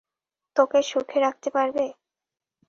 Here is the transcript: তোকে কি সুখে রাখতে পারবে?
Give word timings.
তোকে 0.55 0.79
কি 0.79 0.87
সুখে 0.89 1.17
রাখতে 1.19 1.49
পারবে? 1.55 1.85